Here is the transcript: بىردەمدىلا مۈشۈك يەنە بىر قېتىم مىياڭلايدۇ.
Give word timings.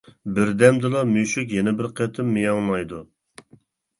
بىردەمدىلا 0.35 1.01
مۈشۈك 1.09 1.51
يەنە 1.57 1.75
بىر 1.81 1.89
قېتىم 1.99 2.31
مىياڭلايدۇ. 2.37 3.05